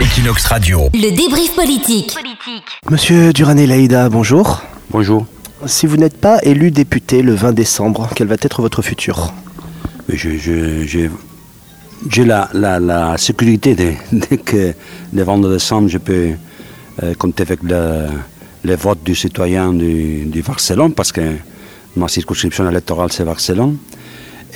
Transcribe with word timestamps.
Equinox 0.00 0.44
Radio. 0.46 0.88
Le 0.92 1.10
débrief 1.14 1.54
politique. 1.54 2.16
Monsieur 2.90 3.32
Durané 3.32 3.66
Laïda, 3.66 4.08
bonjour. 4.08 4.62
Bonjour. 4.90 5.26
Si 5.66 5.86
vous 5.86 5.96
n'êtes 5.96 6.16
pas 6.16 6.38
élu 6.42 6.70
député 6.70 7.22
le 7.22 7.34
20 7.34 7.52
décembre, 7.52 8.08
quel 8.14 8.26
va 8.26 8.34
être 8.40 8.60
votre 8.60 8.82
futur? 8.82 9.32
Je- 10.08 10.36
je- 10.36 10.84
J'ai 10.86 11.10
j'ai 12.10 12.24
la, 12.24 12.50
la, 12.52 12.78
la 12.80 13.16
sécurité 13.16 13.74
de, 13.74 13.92
de 14.12 14.36
que 14.36 14.74
le 15.12 15.22
22 15.22 15.52
décembre, 15.54 15.88
je 15.88 15.98
peux 15.98 16.30
euh, 17.02 17.14
compter 17.14 17.42
avec 17.44 17.60
le, 17.62 18.06
le 18.64 18.76
vote 18.76 19.02
du 19.04 19.14
citoyen 19.14 19.72
du, 19.72 20.24
du 20.26 20.42
Barcelone, 20.42 20.92
parce 20.92 21.12
que 21.12 21.22
ma 21.96 22.08
circonscription 22.08 22.68
électorale, 22.68 23.10
c'est 23.12 23.24
Barcelone. 23.24 23.78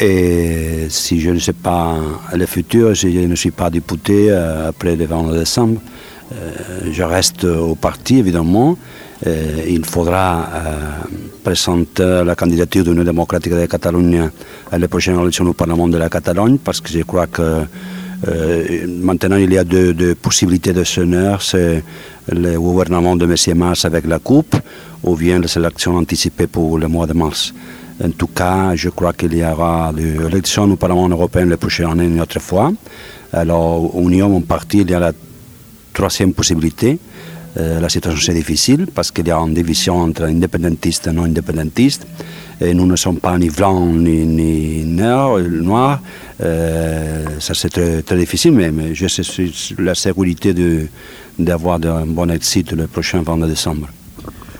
Et 0.01 0.87
si 0.91 1.21
je 1.21 1.31
ne 1.31 1.41
sais 1.41 1.53
pas 1.53 1.97
le 2.33 2.47
futur, 2.47 2.97
si 2.97 3.13
je 3.13 3.27
ne 3.27 3.35
suis 3.35 3.51
pas 3.51 3.69
député 3.69 4.31
euh, 4.31 4.69
après 4.69 4.95
le 4.95 5.07
22 5.07 5.39
décembre, 5.39 5.81
euh, 6.33 6.93
je 6.93 7.03
reste 7.03 7.45
au 7.45 7.75
parti, 7.75 8.19
évidemment. 8.19 8.79
Euh, 9.27 9.65
il 9.69 9.85
faudra 9.85 10.49
présenter 11.43 12.23
la 12.25 12.37
candidature 12.37 12.85
de 12.85 12.93
l'Union 12.93 13.03
démocratique 13.03 13.53
de 13.53 13.67
Catalogne 13.67 14.31
à 14.71 14.79
la 14.79 14.87
prochaine 14.87 15.19
élection 15.19 15.45
au 15.47 15.53
Parlement 15.53 15.89
de 15.89 15.99
la 15.99 16.09
Catalogne, 16.09 16.59
parce 16.59 16.81
que 16.81 16.91
je 16.91 17.03
crois 17.03 17.27
que 17.27 17.63
maintenant 18.87 19.37
il 19.37 19.53
y 19.53 19.59
a 19.59 19.65
deux, 19.65 19.95
deux 19.95 20.15
possibilités 20.15 20.73
de 20.73 20.85
sonneur, 20.85 21.43
c'est 21.43 21.83
le 22.31 22.57
gouvernement 22.57 23.17
de 23.17 23.25
M. 23.25 23.59
Mars 23.59 23.85
avec 23.85 24.07
la 24.07 24.21
Coupe, 24.21 24.55
ou 25.03 25.17
bien 25.17 25.41
les 25.41 25.59
élections 25.59 25.97
anticipées 25.97 26.47
pour 26.47 26.79
le 26.79 26.87
mois 26.87 27.09
de 27.09 27.15
mars. 27.15 27.53
En 28.03 28.11
tout 28.11 28.29
cas, 28.29 28.77
je 28.77 28.91
crois 28.91 29.13
qu'il 29.13 29.37
y 29.37 29.45
aura 29.45 29.93
des 29.93 30.15
élections 30.15 30.71
au 30.71 30.77
Parlement 30.77 31.09
européen 31.09 31.47
la 31.47 31.57
prochaine 31.57 31.91
année 31.91 32.07
une 32.07 32.21
autre 32.21 32.41
fois. 32.41 32.73
Alors, 33.33 33.93
Union, 33.99 34.29
mon 34.29 34.41
parti, 34.41 34.79
il 34.79 34.91
y 34.91 34.95
a 34.95 35.01
la 35.01 35.13
troisième 35.93 36.33
possibilité. 36.33 36.99
Euh, 37.57 37.81
la 37.81 37.89
situation 37.89 38.21
c'est 38.25 38.35
difficile 38.35 38.87
parce 38.95 39.11
qu'il 39.11 39.27
y 39.27 39.33
a 39.33 39.39
une 39.39 39.55
division 39.55 39.97
entre 39.97 40.25
indépendantistes 40.25 41.09
et 41.09 41.13
non 41.13 41.25
indépendantistes. 41.25 42.07
Et 42.61 42.73
nous 42.73 42.87
ne 42.87 42.95
sommes 42.97 43.19
pas 43.19 43.37
ni 43.37 43.51
blancs 43.51 43.97
ni, 43.97 44.85
noirs. 44.85 45.39
noirs. 45.41 46.01
Euh, 46.41 47.25
ça 47.41 47.55
c'est 47.55 48.05
très, 48.05 48.17
difficile, 48.17 48.53
mais, 48.53 48.71
mais 48.71 48.95
je 48.95 49.07
suis 49.09 49.75
la 49.79 49.95
sécurité 49.95 50.55
d'avoir 51.39 51.81
un 51.85 52.07
bon 52.07 52.31
exit 52.31 52.71
le 52.73 52.87
prochain 52.87 53.23
22 53.23 53.49
décembre. 53.49 53.89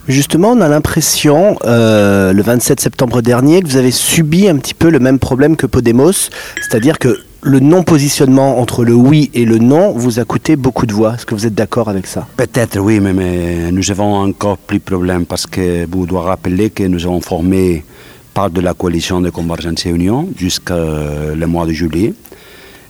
Justement, 0.09 0.53
on 0.53 0.63
a 0.63 0.69
l'impression, 0.69 1.59
euh, 1.67 2.33
le 2.33 2.43
27 2.43 2.81
septembre 2.81 3.21
dernier, 3.21 3.61
que 3.61 3.69
vous 3.69 3.77
avez 3.77 3.91
subi 3.91 4.49
un 4.49 4.57
petit 4.57 4.73
peu 4.73 4.89
le 4.89 4.99
même 5.01 5.19
problème 5.19 5.55
que 5.55 5.67
Podemos, 5.67 6.31
c'est-à-dire 6.63 6.99
que 6.99 7.21
le 7.43 7.61
non-positionnement 7.61 8.59
entre 8.59 8.85
le 8.85 8.95
oui 8.95 9.31
et 9.35 9.45
le 9.45 9.59
non 9.59 9.93
vous 9.93 10.19
a 10.19 10.25
coûté 10.25 10.57
beaucoup 10.57 10.87
de 10.87 10.95
voix. 10.95 11.15
Est-ce 11.15 11.27
que 11.27 11.35
vous 11.35 11.47
êtes 11.47 11.55
d'accord 11.55 11.91
avec 11.91 12.07
ça? 12.07 12.27
Peut-être 12.39 12.79
oui, 12.81 13.01
mais, 13.01 13.13
mais 13.13 13.71
nous 13.71 13.91
avons 13.91 14.15
encore 14.15 14.57
plus 14.57 14.79
de 14.79 14.85
problèmes 14.85 15.27
parce 15.27 15.47
que 15.47 15.87
vous 15.91 16.07
devez 16.07 16.21
rappeler 16.21 16.71
que 16.71 16.85
nous 16.85 17.05
avons 17.05 17.21
formé 17.21 17.85
part 18.33 18.49
de 18.49 18.63
la 18.63 18.73
coalition 18.73 19.21
de 19.21 19.29
Convergence 19.29 19.85
et 19.85 19.91
Union 19.91 20.27
jusqu'au 20.39 20.75
mois 21.47 21.67
de 21.67 21.73
juillet. 21.73 22.15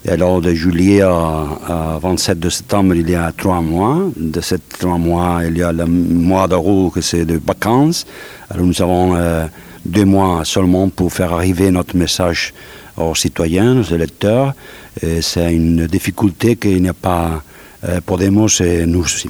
Et 0.04 0.10
alors 0.10 0.41
de 0.41 0.54
juillet 0.54 1.02
à, 1.02 1.46
à 1.66 1.98
27 2.00 2.38
de 2.38 2.48
septembre, 2.48 2.94
il 2.94 3.10
y 3.10 3.14
a 3.14 3.32
trois 3.36 3.60
mois. 3.60 3.98
De 4.16 4.40
ces 4.40 4.58
trois 4.58 4.98
mois, 4.98 5.40
il 5.44 5.58
y 5.58 5.62
a 5.62 5.72
le 5.72 5.86
mois 5.86 6.46
d'août 6.46 6.92
que 6.94 7.00
c'est 7.00 7.24
de 7.24 7.40
vacances. 7.44 8.06
Alors 8.48 8.66
nous 8.66 8.80
avons 8.80 9.16
euh, 9.16 9.46
deux 9.84 10.05
mois 10.05 10.44
seulement 10.44 10.88
pour 10.88 11.12
faire 11.12 11.32
arriver 11.32 11.70
notre 11.70 11.96
message 11.96 12.55
aux 12.96 13.14
citoyens, 13.14 13.80
aux 13.80 13.94
électeurs. 13.94 14.55
Et 15.02 15.20
c'est 15.20 15.52
une 15.52 15.86
difficulté 15.86 16.56
qu'il 16.56 16.83
n'y 16.83 16.88
a 16.88 16.94
pas 16.94 17.42
euh, 17.88 18.00
Podemos 18.05 18.60
et 18.60 18.86
nous 18.86 19.00
aussi. 19.00 19.28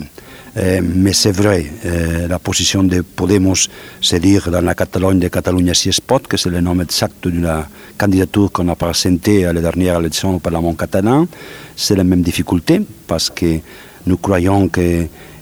Euh, 0.56 0.80
mais 0.82 1.12
c'est 1.12 1.32
vrai, 1.32 1.66
euh, 1.84 2.27
la 2.27 2.38
position 2.38 2.82
de 2.82 3.02
Podemos, 3.02 3.68
c'est 4.00 4.20
dire 4.20 4.50
dans 4.50 4.60
la 4.60 4.74
Catalogne 4.74 5.18
de 5.18 5.28
Catalunya 5.28 5.74
si 5.74 5.91
es 5.91 6.00
pot, 6.04 6.27
que 6.27 6.36
c'est 6.36 6.50
le 6.50 6.60
nom 6.60 6.81
exact 6.81 7.28
de 7.28 7.41
la 7.41 7.69
candidature 7.97 8.50
qu'on 8.50 8.69
a 8.69 8.75
présentée 8.75 9.44
à 9.44 9.53
la 9.53 9.60
dernière 9.60 9.98
élection 9.98 10.37
au 10.37 10.38
Parlement 10.38 10.75
catalan, 10.75 11.26
c'est 11.76 11.97
la 11.97 12.04
même 12.04 12.22
difficulté 12.22 12.81
parce 13.06 13.31
que 13.31 13.58
nous 14.06 14.16
croyons 14.16 14.69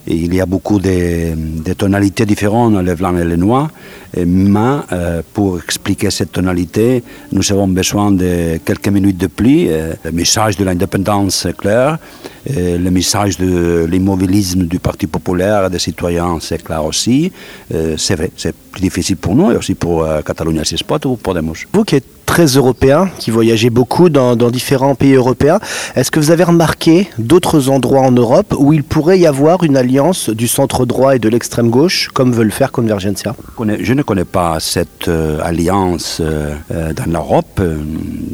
qu'il 0.06 0.34
y 0.34 0.40
a 0.40 0.46
beaucoup 0.46 0.78
de, 0.78 1.72
tonalités 1.74 2.26
différentes, 2.26 2.74
le 2.74 2.94
blanc 2.94 3.16
et 3.16 3.24
le 3.24 3.36
noir, 3.36 3.70
et 4.16 4.24
mais 4.24 4.78
euh, 4.92 5.22
pour 5.34 5.58
expliquer 5.58 6.10
cette 6.10 6.32
tonalité, 6.32 7.02
nous 7.32 7.52
avons 7.52 7.68
besoin 7.68 8.12
de 8.12 8.58
quelques 8.64 8.88
minutes 8.88 9.18
de 9.18 9.26
plus. 9.26 9.66
Euh, 9.68 9.94
le 10.04 10.12
message 10.12 10.56
de 10.56 10.64
l'indépendance 10.64 11.46
est 11.46 11.56
clair, 11.56 11.98
et 12.46 12.78
le 12.78 12.90
message 12.90 13.38
de 13.38 13.86
l'immobilisme 13.90 14.64
du 14.64 14.78
Parti 14.78 15.06
populaire 15.06 15.66
et 15.66 15.70
des 15.70 15.78
citoyens, 15.78 16.38
c'est 16.40 16.62
clair 16.62 16.84
aussi. 16.84 17.32
Euh, 17.74 17.96
c'est 17.96 18.14
vrai, 18.14 18.30
c'est 18.36 18.54
plus 18.54 18.80
difficile 18.80 19.16
pour 19.16 19.34
nous 19.34 19.50
et 19.50 19.56
aussi 19.56 19.74
pour 19.74 20.04
euh, 20.04 20.20
si 20.64 20.78
Spot 20.78 21.04
ou 21.06 21.16
pour 21.16 21.34
Podemos. 21.34 21.54
Vous 21.72 21.84
qui 21.84 21.96
très 22.36 22.58
européen, 22.58 23.08
qui 23.18 23.30
voyagez 23.30 23.70
beaucoup 23.70 24.10
dans, 24.10 24.36
différents 24.50 24.94
pays 24.94 25.14
européens, 25.14 25.58
est-ce 25.94 26.10
que 26.10 26.20
vous 26.20 26.30
avez 26.30 26.44
remarqué 26.44 27.08
d'autres 27.16 27.70
endroits 27.70 28.02
en 28.02 28.12
Europe 28.12 28.54
où 28.58 28.74
il 28.74 28.84
pourrait 28.84 29.18
y 29.18 29.26
avoir 29.26 29.64
une 29.64 29.74
alliance 29.74 30.28
du 30.28 30.46
centre 30.46 30.84
droit 30.84 31.16
et 31.16 31.18
de 31.18 31.30
l'extrême 31.30 31.70
gauche, 31.70 32.10
comme 32.12 32.32
veut 32.32 32.44
le 32.44 32.50
faire 32.50 32.72
Convergencia 32.72 33.34
Je 33.80 33.92
ne 33.94 34.02
connais 34.02 34.26
pas 34.26 34.60
cette 34.60 35.08
euh, 35.08 35.38
alliance 35.50 36.18
euh, 36.20 36.54
euh, 36.74 36.92
dans 36.92 37.10
l'Europe, 37.10 37.58
euh, 37.60 37.78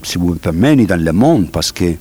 si 0.03 0.19
vous 0.19 0.31
me 0.31 0.35
permettez, 0.35 0.77
ni 0.79 0.87
dans 0.87 1.01
le 1.01 1.13
monde, 1.13 1.53
parce 1.53 1.71
que 1.71 1.95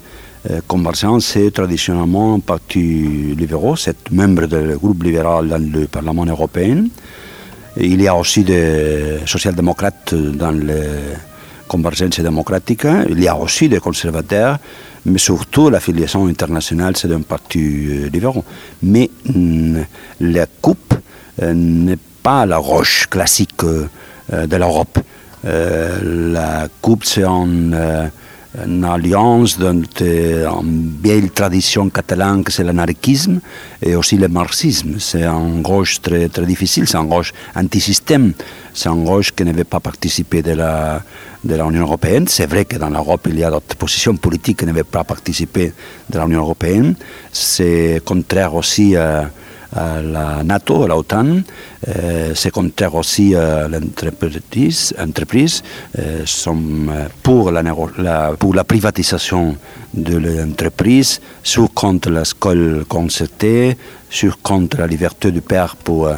Convergence, 0.68 1.26
c'est 1.34 1.52
traditionnellement 1.52 2.34
un 2.34 2.40
parti 2.40 3.36
libéral, 3.38 3.76
c'est 3.78 4.10
membre 4.10 4.48
du 4.48 4.76
groupe 4.76 5.04
libéral 5.04 5.50
dans 5.50 5.64
le 5.78 5.86
Parlement 5.86 6.26
européen. 6.26 6.86
Il 7.78 8.02
y 8.02 8.08
a 8.08 8.16
aussi 8.16 8.44
des 8.44 9.20
social-démocrates 9.28 10.16
dans 10.16 10.50
le 10.50 10.80
Convergence 11.72 12.20
démocratique, 12.20 12.86
il 13.10 13.24
y 13.24 13.30
a 13.30 13.38
aussi 13.38 13.70
des 13.70 13.80
conservateurs, 13.80 14.58
mais 15.06 15.18
surtout 15.18 15.70
l'affiliation 15.70 16.28
internationale, 16.28 16.98
c'est 16.98 17.10
un 17.14 17.22
parti 17.22 17.60
euh, 17.60 18.10
libéral. 18.10 18.44
Mais 18.84 19.10
mm, 19.24 19.80
la 20.20 20.48
coupe 20.48 20.94
euh, 21.42 21.54
n'est 21.54 22.04
pas 22.22 22.46
la 22.46 22.58
roche 22.58 23.08
classique 23.10 23.64
euh, 23.64 23.88
de 24.48 24.56
l'Europe. 24.58 25.00
La 25.46 26.68
coupe, 26.82 27.06
c'est 27.06 27.24
un, 27.24 28.10
une 28.58 28.84
alliance 28.84 29.58
d'une 29.58 29.86
une 30.00 30.98
vieille 31.02 31.30
tradition 31.30 31.90
catalane 31.90 32.44
que 32.44 32.52
c'est 32.52 32.64
l'anarchisme 32.64 33.40
et 33.82 33.96
aussi 33.96 34.18
le 34.18 34.28
marxisme. 34.28 34.96
C'est 35.00 35.24
un 35.24 35.62
gauche 35.62 36.02
très, 36.02 36.28
très 36.28 36.46
difficile, 36.46 36.88
c'est 36.88 36.98
un 36.98 37.06
gauche 37.06 37.34
anti-système, 37.56 38.34
c'est 38.74 38.90
un 38.90 39.04
gauche 39.04 39.32
qui 39.32 39.44
ne 39.44 39.54
veut 39.54 39.64
pas 39.64 39.80
participer 39.80 40.42
de 40.42 40.52
la 40.52 41.02
de 41.44 41.56
l'Union 41.56 41.82
européenne. 41.82 42.28
C'est 42.28 42.46
vrai 42.46 42.66
que 42.66 42.78
dans 42.78 42.90
l'Europe, 42.90 43.28
il 43.30 43.40
y 43.40 43.44
a 43.44 43.50
d'autres 43.50 43.76
positions 43.76 44.16
politiques 44.16 44.60
qui 44.60 44.66
ne 44.66 44.74
veulent 44.74 44.86
pas 44.86 45.04
participer 45.04 45.74
de 46.10 46.20
l'Union 46.20 46.42
européenne. 46.42 46.96
C'est 47.32 48.02
contraire 48.06 48.54
aussi 48.54 48.96
à, 48.96 49.30
la 49.74 50.44
NATO, 50.44 50.84
à 50.84 50.88
l'OTAN. 50.88 51.42
Euh, 51.88 52.32
c'est 52.36 52.52
contraire 52.52 52.96
aussi 52.96 53.36
à 53.36 53.68
l'entreprise. 53.68 54.94
entreprise. 55.00 55.64
Euh, 56.00 56.24
euh, 56.90 57.08
pour 57.24 57.52
la, 57.52 57.62
la- 57.98 58.34
la 58.54 58.64
privatisation 58.64 59.56
de 59.94 60.18
l'entreprise, 60.18 61.20
sur 61.44 61.74
contre 61.74 62.10
l'école 62.10 62.86
concertée, 62.88 63.78
sur 64.10 64.42
contre 64.42 64.78
la 64.78 64.88
liberté 64.88 65.32
du 65.32 65.42
père 65.42 65.76
pour 65.76 66.10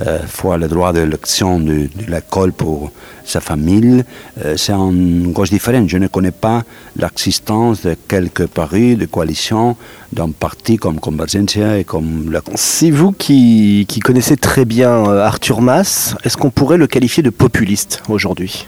euh, 0.00 0.18
fois 0.26 0.58
le 0.58 0.66
droit 0.66 0.92
d'élection 0.92 1.60
de, 1.60 1.88
de 1.94 2.10
l'école 2.10 2.52
pour 2.52 2.90
sa 3.24 3.40
famille. 3.40 4.04
Euh, 4.44 4.56
c'est 4.56 4.72
une 4.72 5.32
gauche 5.32 5.50
différente. 5.50 5.88
Je 5.88 5.98
ne 5.98 6.08
connais 6.08 6.32
pas 6.32 6.62
l'existence 6.96 7.82
de 7.82 7.96
quelques 8.08 8.46
paris 8.46 8.96
de 8.96 9.06
coalition 9.06 9.76
d'un 10.12 10.30
parti 10.30 10.78
comme 10.78 10.98
Convergencia 10.98 11.78
et 11.78 11.84
comme 11.84 12.30
la 12.32 12.40
C'est 12.56 12.90
vous 12.90 13.12
qui, 13.12 13.86
qui 13.88 14.00
connaissez 14.00 14.36
très 14.36 14.64
bien 14.64 14.90
euh, 14.90 15.24
Arthur 15.24 15.60
Mas, 15.60 16.16
est-ce 16.24 16.36
qu'on 16.36 16.50
pourrait 16.50 16.78
le 16.78 16.88
qualifier 16.88 17.22
de 17.22 17.30
populiste 17.30 18.02
aujourd'hui? 18.08 18.66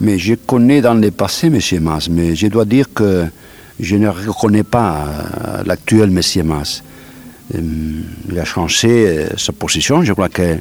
Mais 0.00 0.18
je 0.18 0.34
connais 0.34 0.80
dans 0.80 0.94
le 0.94 1.10
passé 1.10 1.46
M. 1.46 1.60
Mas, 1.80 2.08
mais 2.10 2.34
je 2.34 2.48
dois 2.48 2.64
dire 2.64 2.86
que 2.92 3.24
je 3.78 3.96
ne 3.96 4.08
reconnais 4.08 4.64
pas 4.64 5.06
l'actuel 5.64 6.10
M. 6.10 6.44
Mas. 6.44 6.82
Il 7.54 8.38
a 8.38 8.44
changé 8.44 8.88
euh, 8.88 9.36
sa 9.36 9.52
position. 9.52 10.02
Je 10.02 10.12
crois 10.12 10.28
qu'à 10.28 10.58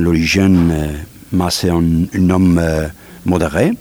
l'origine, 0.00 0.70
euh, 0.72 0.92
Mas 1.32 1.64
est 1.64 1.70
un, 1.70 2.30
homme 2.30 2.58
euh, 2.60 2.88
modéré. 3.24 3.72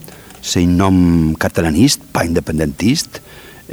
C'est 0.42 0.64
un 0.64 0.80
homme 0.80 1.36
catalaniste, 1.40 2.02
pas 2.14 2.24
indépendantiste. 2.24 3.22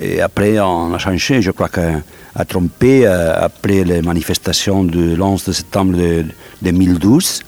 Et 0.00 0.20
après, 0.20 0.58
on 0.58 0.93
a 0.94 0.99
changé. 0.99 1.43
Je 1.43 1.50
crois 1.50 1.69
qu'à 1.69 2.44
trompé 2.46 3.06
après 3.06 3.84
les 3.84 4.02
manifestations 4.02 4.82
du 4.82 5.20
11 5.20 5.44
de 5.44 5.52
septembre 5.52 5.96
de 5.96 6.25
2012. 6.62 7.40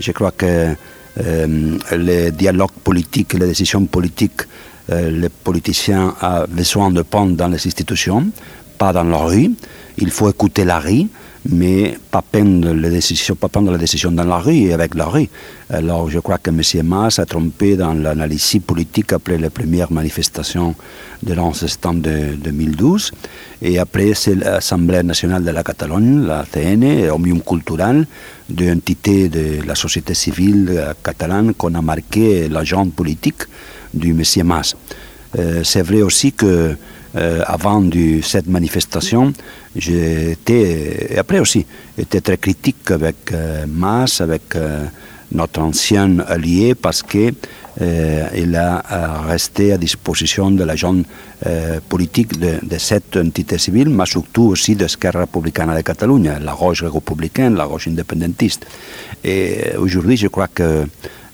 Je 0.00 0.10
crois 0.10 0.32
que 0.32 0.74
euh, 1.20 1.78
le 1.92 2.30
dialogue 2.30 2.72
politique, 2.82 3.34
les 3.34 3.46
décisions 3.46 3.84
politiques, 3.86 4.42
les 4.88 5.28
politiciens 5.28 6.14
ont 6.20 6.44
besoin 6.48 6.90
de 6.90 7.02
prendre 7.02 7.34
dans 7.36 7.48
les 7.48 7.66
institutions 7.66 8.30
pas 8.76 8.92
dans 8.92 9.04
la 9.04 9.18
rue. 9.18 9.50
Il 9.98 10.10
faut 10.10 10.28
écouter 10.28 10.64
la 10.64 10.78
rue 10.78 11.06
mais 11.46 11.98
pas 12.10 12.22
prendre 12.22 12.72
les 12.72 12.90
décisions, 12.90 13.34
pas 13.34 13.48
prendre 13.48 13.70
la 13.70 13.78
décision 13.78 14.10
dans 14.10 14.24
la 14.24 14.38
rue 14.38 14.68
et 14.68 14.72
avec 14.72 14.94
la 14.94 15.06
rue. 15.06 15.28
Alors 15.68 16.08
je 16.10 16.18
crois 16.18 16.38
que 16.38 16.50
M. 16.50 16.60
Mas 16.86 17.18
a 17.18 17.26
trompé 17.26 17.76
dans 17.76 17.92
l'analyse 17.94 18.56
politique 18.66 19.12
après 19.12 19.36
les 19.36 19.50
premières 19.50 19.92
manifestations 19.92 20.74
de 21.22 21.34
l'11 21.34 21.54
septembre 21.54 22.00
de 22.02 22.36
2012. 22.36 23.12
Et 23.62 23.78
après, 23.78 24.14
c'est 24.14 24.34
l'Assemblée 24.34 25.02
nationale 25.02 25.44
de 25.44 25.50
la 25.50 25.62
Catalogne, 25.62 26.26
la 26.26 26.44
CN, 26.50 27.10
Omnium 27.10 27.42
Cultural, 27.42 28.06
de 28.48 28.72
entité 28.72 29.28
de 29.28 29.66
la 29.66 29.74
société 29.74 30.14
civile 30.14 30.94
catalane 31.02 31.54
qu'on 31.54 31.74
a 31.74 31.82
marqué 31.82 32.48
l'agent 32.48 32.88
politique 32.88 33.44
du 33.92 34.10
M. 34.10 34.46
Mas. 34.46 34.76
Euh, 35.38 35.62
c'est 35.64 35.82
vrai 35.82 36.02
aussi 36.02 36.32
que 36.32 36.76
euh, 37.16 37.42
avant 37.46 37.82
cette 38.22 38.48
manifestation, 38.48 39.32
j'étais, 39.76 41.14
après 41.16 41.38
aussi, 41.38 41.64
j'étais 41.96 42.20
très 42.20 42.38
critique 42.38 42.90
avec 42.90 43.30
euh, 43.32 43.66
Mas, 43.68 44.20
avec 44.20 44.56
euh, 44.56 44.84
notre 45.30 45.60
ancien 45.60 46.18
allié, 46.20 46.74
parce 46.74 47.02
qu'il 47.02 47.34
il 47.80 48.54
a 48.54 49.22
resté 49.26 49.72
à 49.72 49.78
disposition 49.78 50.52
de 50.52 50.62
l'agent 50.62 50.94
politique 51.88 52.38
de, 52.38 52.78
cette 52.78 53.16
entité 53.16 53.58
civile, 53.58 53.88
mais 53.88 54.06
surtout 54.06 54.44
aussi 54.44 54.76
de 54.76 54.84
l'Esquerra 54.84 55.18
républicaine 55.18 55.74
de 55.74 55.80
Catalunya, 55.80 56.38
la 56.38 56.54
gauche 56.54 56.84
républicaine, 56.84 57.56
la 57.56 57.66
gauche 57.66 57.88
indépendantiste. 57.88 58.64
Et 59.24 59.72
aujourd'hui, 59.76 60.16
je 60.16 60.28
crois 60.28 60.46
que 60.46 60.86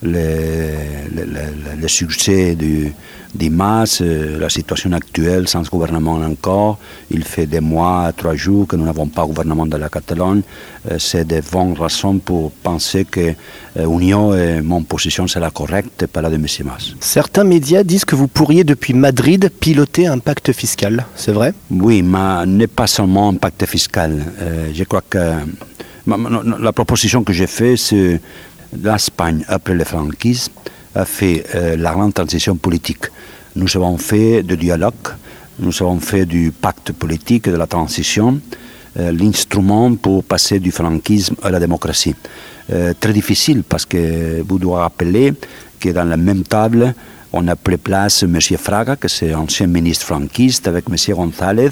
le 0.02 1.88
succès 1.88 2.54
du, 2.54 2.90
Dimas, 3.34 4.00
euh, 4.00 4.38
la 4.38 4.48
situation 4.48 4.92
actuelle 4.92 5.46
sans 5.46 5.62
gouvernement 5.62 6.14
encore, 6.16 6.78
il 7.10 7.24
fait 7.24 7.46
des 7.46 7.60
mois, 7.60 8.12
trois 8.16 8.34
jours 8.34 8.66
que 8.66 8.76
nous 8.76 8.84
n'avons 8.84 9.06
pas 9.06 9.24
gouvernement 9.24 9.66
de 9.66 9.76
la 9.76 9.88
Catalogne, 9.88 10.42
euh, 10.90 10.96
c'est 10.98 11.26
des 11.26 11.40
bonnes 11.40 11.74
raisons 11.78 12.18
pour 12.18 12.50
penser 12.50 13.04
que 13.04 13.34
l'Union 13.76 14.32
euh, 14.32 14.58
et 14.58 14.62
mon 14.62 14.82
position 14.82 15.28
c'est 15.28 15.40
la 15.40 15.50
correcte, 15.50 16.06
pas 16.06 16.22
la 16.22 16.30
de 16.30 16.34
M. 16.34 16.46
Mas. 16.64 16.94
Certains 16.98 17.44
médias 17.44 17.84
disent 17.84 18.04
que 18.04 18.16
vous 18.16 18.28
pourriez 18.28 18.64
depuis 18.64 18.94
Madrid 18.94 19.48
piloter 19.60 20.06
un 20.08 20.18
pacte 20.18 20.52
fiscal, 20.52 21.06
c'est 21.14 21.32
vrai? 21.32 21.54
Oui, 21.70 22.02
mais 22.02 22.46
n'est 22.46 22.66
pas 22.66 22.88
seulement 22.88 23.28
un 23.28 23.34
pacte 23.34 23.64
fiscal. 23.66 24.24
je 24.72 24.84
crois 24.84 25.02
que 25.08 25.18
la 26.06 26.72
proposition 26.72 27.22
que 27.22 27.32
j'ai 27.32 27.46
faite, 27.46 27.78
c'est 27.78 28.20
l'Espagne, 28.76 29.44
après 29.48 29.74
le 29.74 29.84
franquisme, 29.84 30.52
a 30.94 31.04
fait 31.04 31.44
euh, 31.54 31.76
la 31.76 31.92
grande 31.92 32.14
transition 32.14 32.56
politique. 32.56 33.06
Nous 33.56 33.68
avons 33.76 33.98
fait 33.98 34.42
du 34.42 34.56
dialogue, 34.56 34.94
nous 35.58 35.72
avons 35.80 36.00
fait 36.00 36.26
du 36.26 36.52
pacte 36.52 36.92
politique, 36.92 37.48
de 37.48 37.56
la 37.56 37.66
transition, 37.66 38.40
euh, 38.98 39.12
l'instrument 39.12 39.94
pour 39.94 40.24
passer 40.24 40.58
du 40.58 40.70
franquisme 40.70 41.36
à 41.42 41.50
la 41.50 41.60
démocratie. 41.60 42.14
Euh, 42.72 42.92
très 42.98 43.12
difficile 43.12 43.62
parce 43.68 43.86
que 43.86 44.42
vous 44.46 44.58
devez 44.58 44.74
rappeler 44.74 45.34
que 45.78 45.88
dans 45.90 46.04
la 46.04 46.16
même 46.16 46.42
table, 46.42 46.94
on 47.32 47.46
a 47.46 47.54
pris 47.54 47.76
place 47.76 48.24
M. 48.24 48.38
Fraga, 48.40 48.96
que 48.96 49.06
c'est 49.06 49.34
ancien 49.34 49.68
ministre 49.68 50.06
franquiste, 50.06 50.66
avec 50.66 50.86
M. 50.88 50.96
González, 51.14 51.70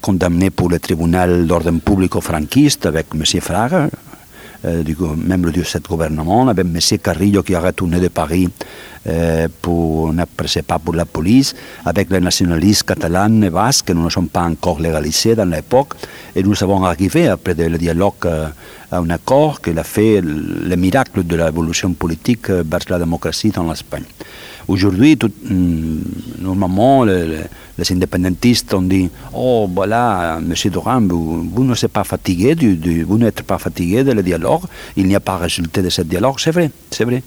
condamné 0.00 0.50
pour 0.50 0.68
le 0.68 0.80
tribunal 0.80 1.46
d'ordre 1.46 1.70
public 1.70 2.20
franquiste, 2.20 2.86
avec 2.86 3.06
M. 3.14 3.24
Fraga, 3.40 3.88
euh, 4.64 4.82
du 4.82 4.96
membre 4.98 5.50
de 5.50 5.62
ce 5.62 5.78
gouvernement, 5.78 6.48
avec 6.48 6.66
M. 6.66 6.98
Carrillo 6.98 7.42
qui 7.42 7.54
a 7.54 7.60
retourné 7.60 8.00
de 8.00 8.08
Paris 8.08 8.48
pour 9.62 10.12
ne 10.12 10.24
pas 10.62 10.78
pour 10.78 10.94
la 10.94 11.06
police, 11.06 11.54
avec 11.84 12.10
les 12.10 12.20
nationalistes 12.20 12.84
catalans 12.84 13.42
et 13.42 13.50
basques 13.50 13.86
qui 13.86 13.94
ne 13.94 14.08
sont 14.10 14.26
pas 14.26 14.42
encore 14.42 14.80
légalisés 14.80 15.34
dans 15.34 15.46
l'époque. 15.50 15.94
Et 16.34 16.42
nous 16.42 16.62
avons 16.62 16.84
arrivé, 16.84 17.28
après 17.28 17.54
le 17.54 17.78
dialogue, 17.78 18.26
euh, 18.26 18.48
à 18.90 18.98
un 18.98 19.10
accord 19.10 19.60
qui 19.60 19.70
a 19.70 19.84
fait 19.84 20.20
le 20.20 20.76
miracle 20.76 21.24
de 21.24 21.36
l'évolution 21.36 21.92
politique 21.92 22.50
vers 22.50 22.80
la 22.88 22.98
démocratie 22.98 23.50
dans 23.50 23.68
l'Espagne. 23.70 24.04
Aujourd'hui, 24.68 25.16
mm, 25.16 26.42
normalement, 26.42 27.04
les, 27.04 27.46
indépendantistes 27.90 28.74
ont 28.74 28.82
dit 28.82 29.08
Oh, 29.32 29.68
voilà, 29.72 30.38
M. 30.38 30.54
Doran, 30.70 31.00
vous, 31.00 31.64
ne 31.64 31.72
êtes 31.72 31.88
pas 31.88 32.04
fatigué, 32.04 32.54
du, 32.54 33.02
vous 33.04 33.18
n'êtes 33.18 33.42
pas 33.42 33.58
fatigué 33.58 34.04
de 34.04 34.12
le 34.12 34.22
dialogue, 34.22 34.62
il 34.96 35.06
n'y 35.06 35.16
a 35.16 35.20
pas 35.20 35.38
résultat 35.38 35.82
de 35.82 35.88
ce 35.88 36.02
dialogue. 36.02 36.36
C'est 36.38 36.52
vrai, 36.52 36.70
c'est 36.90 37.04
vrai. 37.04 37.22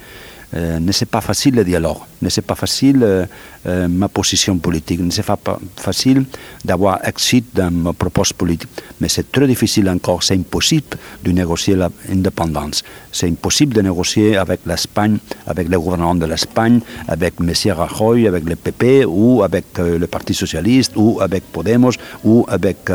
Euh, 0.55 0.79
ne 0.79 0.91
c'est 0.91 1.07
pas 1.07 1.21
facile 1.21 1.55
le 1.55 1.63
dialogue, 1.63 1.97
ne 2.21 2.29
c'est 2.29 2.43
pas 2.43 2.53
facile 2.53 2.99
euh, 3.01 3.25
euh, 3.65 3.87
ma 3.87 4.07
position 4.07 4.55
politique, 4.59 4.99
ne 4.99 5.09
c'est 5.09 5.23
pas 5.23 5.39
facile 5.75 6.25
d'avoir 6.63 6.99
exit 7.07 7.45
dans 7.55 7.71
ma 7.71 7.93
propos 7.93 8.21
politique, 8.37 8.69
mais 9.01 9.09
c'est 9.09 9.31
très 9.31 9.47
difficile 9.47 9.89
encore, 9.89 10.21
c'est 10.21 10.35
impossible 10.35 10.97
de 11.23 11.31
négocier 11.31 11.75
l'indépendance, 11.75 12.83
c'est 13.11 13.27
impossible 13.27 13.73
de 13.73 13.81
négocier 13.81 14.37
avec 14.37 14.59
l'Espagne, 14.67 15.17
avec 15.47 15.69
le 15.69 15.79
gouvernement 15.79 16.13
de 16.13 16.27
l'Espagne, 16.27 16.81
avec 17.07 17.33
M. 17.39 17.51
Rajoy, 17.71 18.27
avec 18.27 18.43
le 18.43 18.55
PP 18.55 19.07
ou 19.07 19.41
avec 19.41 19.65
le 19.79 20.05
Parti 20.05 20.35
socialiste 20.35 20.93
ou 20.95 21.19
avec 21.19 21.45
Podemos 21.51 21.93
ou 22.23 22.45
avec 22.47 22.91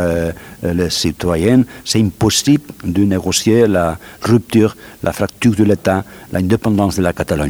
les 0.62 0.90
citoyens, 0.90 1.64
c'est 1.84 2.00
impossible 2.00 2.64
de 2.84 3.02
négocier 3.02 3.66
la 3.66 3.98
rupture, 4.22 4.76
la 5.02 5.12
fracture 5.12 5.56
de 5.56 5.64
l'État, 5.64 6.04
l'indépendance 6.32 6.96
de 6.96 7.02
la 7.02 7.12
Catalogne. 7.12 7.47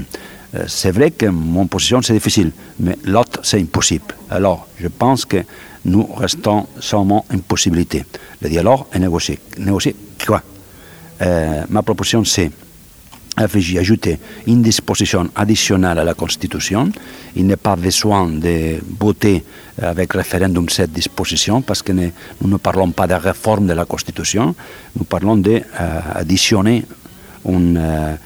Euh, 0.55 0.65
c'est 0.67 0.91
vrai 0.93 1.11
que 1.11 1.27
mon 1.27 1.67
position 1.67 2.01
c'est 2.03 2.15
difficile, 2.15 2.53
mais 2.81 2.97
l'autre 3.05 3.41
c'est 3.43 3.61
impossible. 3.61 4.15
Alors 4.31 4.67
je 4.81 4.89
pense 4.89 5.25
que 5.25 5.39
nous 5.85 6.07
restons 6.15 6.67
seulement 6.81 7.25
une 7.33 7.43
possibilité. 7.43 8.05
Le 8.41 8.49
dialogue 8.49 8.85
est 8.93 8.99
négocier. 8.99 9.39
Négocier 9.59 9.95
quoi? 10.27 10.43
Euh, 11.21 11.65
Ma 11.69 11.83
proposition 11.83 12.25
c'est 12.25 12.51
ajouter 13.37 14.19
une 14.47 14.63
disposition 14.63 15.29
additionnelle 15.35 15.99
à 15.99 16.05
la 16.05 16.15
Constitution. 16.15 16.91
Il 17.37 17.47
n'est 17.47 17.57
pas 17.57 17.77
besoin 17.77 18.27
de 18.29 18.79
voter 18.99 19.45
avec 19.81 20.13
référendum 20.15 20.69
cette 20.69 20.93
disposition 20.93 21.63
parce 21.63 21.83
que 21.83 21.93
nous 21.93 22.49
ne 22.49 22.57
parlons 22.57 22.91
pas 22.91 23.07
de 23.07 23.15
réforme 23.15 23.67
de 23.67 23.75
la 23.75 23.85
Constitution, 23.85 24.55
nous 24.97 25.05
parlons 25.05 25.37
d'additionner 25.37 26.85
euh, 27.47 27.53
une 27.53 28.19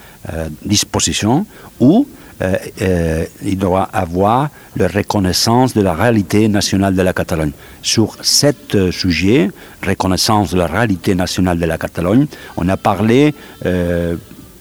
disposition 0.64 1.46
où 1.80 2.06
euh, 2.42 2.56
euh, 2.80 3.24
il 3.44 3.58
doit 3.58 3.88
avoir 3.92 4.48
la 4.76 4.88
reconnaissance 4.88 5.74
de 5.74 5.82
la 5.82 5.94
réalité 5.94 6.48
nationale 6.48 6.94
de 6.94 7.02
la 7.02 7.12
Catalogne. 7.12 7.52
Sur 7.82 8.16
ce 8.22 8.90
sujet, 8.90 9.50
reconnaissance 9.86 10.52
de 10.52 10.58
la 10.58 10.66
réalité 10.66 11.14
nationale 11.14 11.58
de 11.58 11.66
la 11.66 11.78
Catalogne, 11.78 12.26
on 12.56 12.68
a 12.68 12.76
parlé 12.76 13.34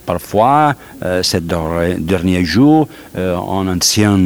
parfois 0.05 0.75
ces 1.21 1.39
derniers 1.41 2.43
jours 2.43 2.87
en 3.17 3.67
ancien 3.67 4.17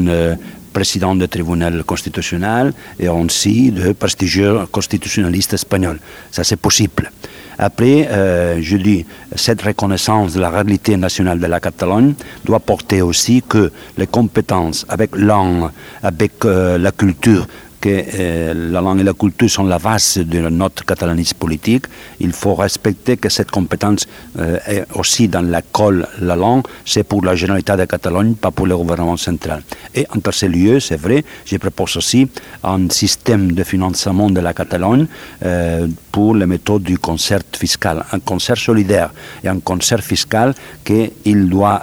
président 0.73 1.15
du 1.15 1.27
tribunal 1.29 1.83
constitutionnel 1.83 2.73
et 2.99 3.07
aussi 3.07 3.71
de 3.71 3.93
prestigieux 3.93 4.65
constitutionnalistes 4.71 5.53
espagnols. 5.53 5.99
Ça, 6.31 6.43
c'est 6.43 6.57
possible. 6.57 7.11
Après, 7.57 8.07
euh, 8.09 8.59
je 8.61 8.77
dis, 8.77 9.05
cette 9.35 9.61
reconnaissance 9.61 10.33
de 10.33 10.41
la 10.41 10.49
réalité 10.49 10.97
nationale 10.97 11.39
de 11.39 11.45
la 11.45 11.59
Catalogne 11.59 12.13
doit 12.43 12.59
porter 12.59 13.01
aussi 13.01 13.41
que 13.47 13.71
les 13.97 14.07
compétences 14.07 14.85
avec 14.89 15.15
langue, 15.15 15.69
avec 16.03 16.43
euh, 16.45 16.77
la 16.77 16.91
culture 16.91 17.47
que 17.85 18.03
euh, 18.19 18.71
la 18.71 18.81
langue 18.81 19.01
et 19.01 19.03
la 19.03 19.13
culture 19.13 19.47
sont 19.47 19.63
la 19.65 19.77
base 19.77 20.17
de 20.17 20.39
notre 20.49 20.83
catalanisme 20.83 21.37
politique. 21.37 21.85
Il 22.19 22.33
faut 22.33 22.55
respecter 22.55 23.15
que 23.17 23.29
cette 23.29 23.51
compétence 23.51 24.07
euh, 24.39 24.57
est 24.65 24.85
aussi 24.95 25.27
dans 25.27 25.45
l'école, 25.45 26.07
la 26.19 26.35
langue, 26.35 26.63
c'est 26.83 27.03
pour 27.03 27.23
la 27.23 27.35
Généralité 27.35 27.77
de 27.77 27.85
Catalogne, 27.85 28.33
pas 28.33 28.49
pour 28.49 28.65
le 28.65 28.75
gouvernement 28.75 29.17
central. 29.17 29.61
Et 29.93 30.07
en 30.15 30.19
tercer 30.19 30.47
lieu, 30.47 30.79
c'est 30.79 30.99
vrai, 30.99 31.23
je 31.45 31.57
propose 31.57 31.95
aussi 31.97 32.27
un 32.63 32.89
système 32.89 33.51
de 33.51 33.63
financement 33.63 34.31
de 34.31 34.39
la 34.39 34.53
Catalogne 34.55 35.05
euh, 35.43 35.87
pour 36.11 36.33
les 36.33 36.47
méthodes 36.47 36.81
du 36.81 36.97
concert 36.97 37.41
fiscal, 37.53 38.03
un 38.11 38.19
concert 38.19 38.57
solidaire 38.57 39.11
et 39.43 39.47
un 39.47 39.59
concert 39.59 40.01
fiscal 40.01 40.55
qu'il 40.83 41.49
doit 41.49 41.81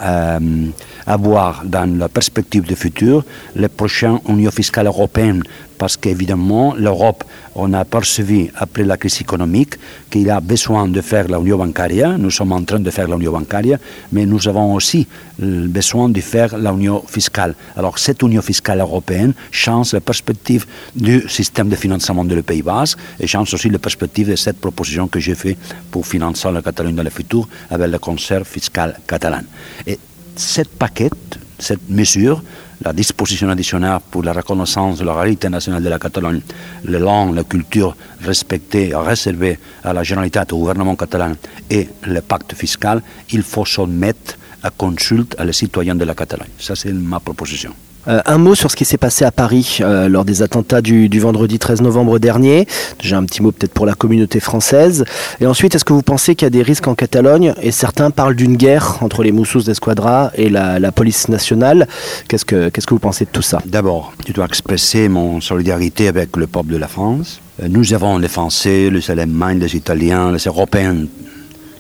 avoir 1.07 1.63
dans 1.65 1.99
la 1.99 2.09
perspective 2.09 2.63
du 2.63 2.75
futur 2.77 3.25
les 3.55 3.69
prochaines 3.69 4.19
unions 4.29 4.51
fiscales 4.51 4.87
européennes 4.87 5.43
parce 5.83 5.97
qu'évidemment, 5.97 6.77
l'Europe, 6.77 7.25
on 7.57 7.73
a 7.73 7.85
perçu 7.85 8.53
après 8.55 8.85
la 8.85 8.97
crise 8.97 9.21
économique 9.21 9.75
qu'il 10.09 10.31
a 10.31 10.39
besoin 10.39 10.87
de 10.87 11.01
faire 11.01 11.27
l'union 11.27 11.59
bancaire. 11.59 12.17
Nous 12.21 12.31
sommes 12.31 12.53
en 12.53 12.63
train 12.63 12.79
de 12.79 12.89
faire 12.89 13.09
l'union 13.09 13.33
bancaire, 13.33 13.79
mais 14.13 14.25
nous 14.25 14.47
avons 14.47 14.75
aussi 14.75 15.09
besoin 15.41 16.09
de 16.09 16.21
faire 16.21 16.57
l'union 16.57 17.03
fiscale. 17.09 17.57
Alors, 17.77 17.99
cette 17.99 18.23
union 18.23 18.43
fiscale 18.43 18.79
européenne 18.79 19.35
change 19.51 19.93
la 19.93 20.01
perspective 20.01 20.67
du 20.95 21.29
système 21.29 21.69
de 21.69 21.75
financement 21.75 22.25
de 22.25 22.37
le 22.37 22.45
Pays 22.45 22.63
Basque 22.63 23.01
et 23.19 23.27
change 23.27 23.53
aussi 23.53 23.69
la 23.69 23.81
perspective 23.81 24.31
de 24.31 24.37
cette 24.37 24.61
proposition 24.61 25.09
que 25.09 25.19
j'ai 25.19 25.35
faite 25.35 25.59
pour 25.91 26.07
financer 26.07 26.49
la 26.53 26.63
Catalogne 26.63 26.95
dans 26.95 27.03
le 27.03 27.11
futur 27.11 27.49
avec 27.71 27.91
le 27.91 27.99
concert 27.99 28.47
fiscal 28.47 29.01
catalan. 29.09 29.43
Et 29.85 29.99
cette 30.37 30.71
paquet, 30.71 31.11
cette 31.59 31.91
mesure, 31.91 32.41
la 32.85 32.93
disposition 32.93 33.49
additionnelle 33.49 33.99
pour 34.11 34.23
la 34.23 34.33
reconnaissance 34.33 34.99
de 34.99 35.05
la 35.05 35.15
réalité 35.15 35.49
nationale 35.49 35.83
de 35.83 35.89
la 35.89 35.99
Catalogne, 35.99 36.41
les 36.85 36.99
langues, 36.99 37.35
la 37.35 37.45
culture 37.45 37.97
respectées, 38.21 38.93
réservées 38.95 39.59
à 39.85 39.93
la 39.93 40.03
généralité 40.03 40.41
au 40.53 40.59
gouvernement 40.59 40.97
catalan 40.97 41.33
et 41.71 41.89
le 42.07 42.21
pacte 42.21 42.55
fiscal, 42.55 43.03
il 43.31 43.43
faut 43.43 43.65
soumettre 43.65 44.37
à 44.63 44.71
consulte 44.71 45.35
à 45.39 45.45
les 45.45 45.53
citoyens 45.53 45.95
de 45.95 46.05
la 46.05 46.15
Catalogne. 46.15 46.51
Ça, 46.59 46.77
c'est 46.77 46.93
ma 46.93 47.21
proposition. 47.21 47.75
Euh, 48.09 48.21
un 48.27 48.39
mot 48.39 48.55
sur 48.55 48.71
ce 48.71 48.77
qui 48.77 48.85
s'est 48.85 48.99
passé 48.99 49.25
à 49.25 49.31
Paris 49.31 49.79
euh, 49.81 50.09
lors 50.09 50.25
des 50.25 50.43
attentats 50.43 50.81
du, 50.81 51.09
vendredi 51.21 51.59
13 51.59 51.83
novembre 51.83 52.19
dernier. 52.19 52.67
Déjà 53.01 53.19
un 53.19 53.25
petit 53.25 53.43
mot 53.43 53.53
peut-être 53.53 53.73
pour 53.73 53.87
la 53.87 53.95
communauté 53.95 54.41
française. 54.41 55.05
Et 55.41 55.47
ensuite, 55.47 55.75
est-ce 55.75 55.85
que 55.85 55.93
vous 55.93 56.03
pensez 56.03 56.35
qu'il 56.35 56.47
y 56.47 56.49
a 56.49 56.51
des 56.51 56.63
risques 56.63 56.89
en 56.89 56.95
Catalogne? 56.95 57.55
Et 57.63 57.71
certains 57.71 58.11
parlent 58.11 58.35
d'une 58.35 58.57
guerre 58.57 58.99
entre 59.03 59.23
les 59.23 59.31
Moussos 59.31 59.65
d'Esquadra 59.65 60.33
et 60.35 60.49
la, 60.49 60.93
police 60.93 61.29
nationale. 61.29 61.87
Qu'est-ce 62.29 62.45
que, 62.45 62.69
qu'est-ce 62.69 62.87
que 62.87 62.95
vous 62.95 63.01
pensez 63.01 63.25
de 63.25 63.31
tout 63.31 63.43
ça? 63.43 63.61
D'abord, 63.65 64.13
je 64.27 64.33
dois 64.33 64.47
exprimer 64.47 65.09
mon 65.09 65.41
solidarité 65.41 66.09
avec 66.09 66.37
le 66.37 66.47
peuple 66.47 66.73
de 66.73 66.77
la 66.77 66.89
France. 66.89 67.41
Euh, 67.63 67.69
nous 67.69 67.95
avons 67.95 68.19
les 68.19 68.29
Français, 68.29 68.91
les 68.91 69.11
Allemands, 69.11 69.55
les 69.55 69.77
Italiens, 69.77 70.33
les 70.33 70.45
Européens, 70.45 70.97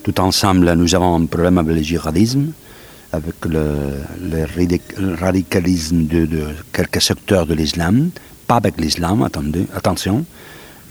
tout 0.03 0.21
ensemble, 0.21 0.73
nous 0.75 0.95
avons 0.95 1.23
un 1.23 1.27
problème 1.27 1.59
avec 1.59 1.77
le 1.77 1.83
djihadisme 1.83 2.53
avec 3.13 3.35
le, 3.45 5.15
radicalisme 5.21 6.07
de, 6.07 6.49
quelques 6.73 7.03
secteurs 7.03 7.47
de 7.47 7.55
l'islam, 7.55 8.11
pas 8.47 8.57
avec 8.57 8.81
l'islam, 8.81 9.23
attention. 9.75 10.25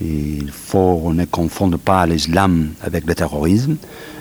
Il 0.00 0.50
faut 0.50 1.12
ne 1.12 1.24
confondre 1.26 1.78
pas 1.78 2.06
l'islam 2.06 2.70
avec 2.82 3.06
le 3.06 3.14
terrorisme. 3.14 3.76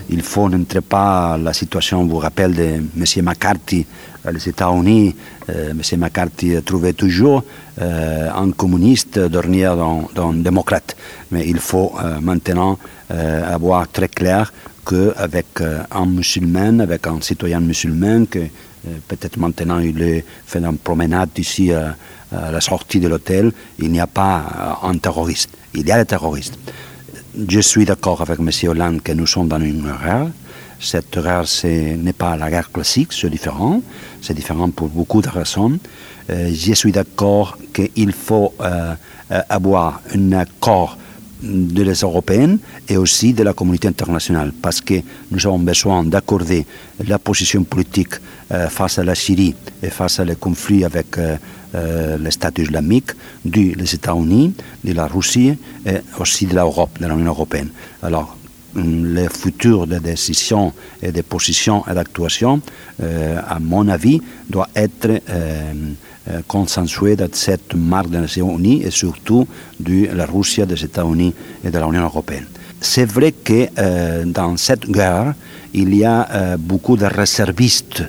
Il 0.09 0.21
faut 0.21 0.49
n'entrer 0.49 0.81
pas 0.81 1.37
la 1.37 1.53
situation, 1.53 2.05
vous 2.05 2.17
rappelle, 2.17 2.53
de 2.53 2.63
M. 2.63 3.05
McCarthy 3.23 3.85
aux 4.27 4.37
États-Unis. 4.37 5.15
Euh, 5.49 5.71
M. 5.71 5.99
McCarthy 5.99 6.61
trouvait 6.63 6.93
toujours 6.93 7.43
euh, 7.81 8.29
un 8.35 8.51
communiste 8.51 9.17
dormir 9.17 9.75
dans, 9.77 10.09
un 10.17 10.33
démocrate. 10.33 10.95
Mais 11.31 11.47
il 11.47 11.59
faut 11.59 11.93
euh, 12.03 12.19
maintenant 12.19 12.77
avoir 13.09 13.89
très 13.89 14.07
clair 14.07 14.53
qu'avec 14.85 15.61
euh, 15.61 15.83
un 15.91 16.05
musulman, 16.05 16.79
avec 16.79 17.07
un 17.07 17.21
citoyen 17.21 17.59
musulman, 17.59 18.25
que 18.25 18.39
euh, 18.39 18.97
peut-être 19.07 19.37
maintenant 19.37 19.79
il 19.79 20.01
est 20.01 20.25
fait 20.45 20.59
une 20.59 20.77
promenade 20.77 21.29
ici 21.37 21.71
à, 21.71 21.95
la 22.31 22.61
sortie 22.61 23.01
de 23.01 23.09
l'hôtel, 23.09 23.51
il 23.79 23.91
n'y 23.91 23.99
a 23.99 24.07
pas 24.07 24.77
euh, 24.83 24.87
un 24.87 24.97
terroriste. 24.97 25.49
Il 25.73 25.85
y 25.85 25.91
a 25.91 25.97
des 25.97 26.05
terroristes. 26.05 26.57
Je 27.35 27.59
suis 27.59 27.85
d'accord 27.85 28.21
avec 28.21 28.39
M. 28.39 28.49
Hollande 28.69 29.01
que 29.01 29.11
nous 29.11 29.27
sommes 29.27 29.49
dans 29.49 29.59
une 29.59 29.85
erreur. 29.85 30.29
Cette 30.79 31.15
erreur 31.17 31.45
n'est 31.63 32.13
pas 32.13 32.35
la 32.37 32.49
guerre 32.49 32.71
classique, 32.71 33.13
c'est 33.13 33.29
différent. 33.29 33.81
C'est 34.21 34.33
différent 34.33 34.69
pour 34.71 34.87
beaucoup 34.87 35.21
de 35.21 35.29
raisons. 35.29 35.77
je 36.29 36.73
suis 36.73 36.91
d'accord 36.91 37.57
qu'il 37.73 38.13
faut 38.13 38.53
avoir 39.49 40.01
un 40.15 40.31
accord 40.31 40.97
de 41.41 41.83
les 41.83 42.01
européennes 42.01 42.59
et 42.87 42.97
aussi 42.97 43.33
de 43.33 43.43
la 43.43 43.53
communauté 43.53 43.87
internationale, 43.87 44.53
parce 44.61 44.81
que 44.81 44.95
nous 45.31 45.45
avons 45.45 45.59
besoin 45.59 46.03
d'accorder 46.03 46.65
la 47.07 47.19
position 47.19 47.63
politique 47.63 48.15
euh, 48.51 48.67
face 48.67 48.99
à 48.99 49.03
la 49.03 49.15
Syrie 49.15 49.55
et 49.81 49.89
face 49.89 50.19
à 50.19 50.25
les 50.25 50.35
conflits 50.35 50.83
avec 50.83 51.17
euh, 51.17 51.37
euh, 51.73 52.17
l'État 52.17 52.51
islamique 52.57 53.11
des 53.45 53.73
États-Unis, 53.81 54.53
de 54.83 54.93
la 54.93 55.07
Russie 55.07 55.53
et 55.85 55.97
aussi 56.19 56.45
de 56.45 56.55
l'Europe, 56.55 56.99
de 56.99 57.07
l'Union 57.07 57.27
européenne. 57.27 57.69
Alors, 58.03 58.37
mm, 58.75 59.15
les 59.15 59.29
futures 59.29 59.87
décisions 59.87 60.73
et 61.01 61.11
des 61.11 61.23
positions 61.23 61.83
et 61.89 61.93
d'actuation, 61.93 62.61
à 63.47 63.59
mon 63.59 63.87
avis, 63.87 64.21
doivent 64.47 64.67
être 64.75 65.21
euh, 66.29 66.41
consensué 66.47 67.15
dans 67.15 67.29
cette 67.31 67.73
marque 67.73 68.11
des 68.11 68.19
Nations 68.19 68.55
Unies 68.55 68.83
et 68.83 68.91
surtout 68.91 69.47
de 69.79 70.05
la 70.13 70.27
Russie, 70.27 70.63
des 70.67 70.83
États-Unis 70.83 71.33
et 71.63 71.71
de 71.71 71.79
l'Union 71.79 72.03
européenne. 72.03 72.45
C'est 72.79 73.05
vrai 73.05 73.31
que 73.31 73.65
euh, 73.79 74.23
dans 74.25 74.55
cette 74.55 74.87
guerre, 74.87 75.33
il 75.73 75.95
y 75.95 76.05
a 76.05 76.29
euh, 76.29 76.57
beaucoup 76.57 76.95
de 76.95 77.05
réservistes 77.05 78.03